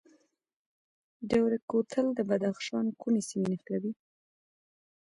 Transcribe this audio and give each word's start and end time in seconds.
دوره 1.31 1.57
کوتل 1.69 2.05
د 2.17 2.19
بدخشان 2.29 2.85
کومې 3.01 3.21
سیمې 3.29 3.47
نښلوي؟ 3.51 3.93